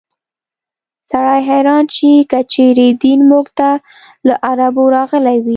سړی 1.11 1.39
حیران 1.49 1.85
شي 1.95 2.11
که 2.31 2.39
چېرې 2.53 2.87
دین 3.03 3.19
موږ 3.31 3.45
ته 3.57 3.69
له 4.27 4.35
عربو 4.49 4.83
راغلی 4.95 5.37
وي. 5.43 5.49